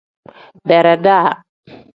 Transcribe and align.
Beredaa. 0.67 1.29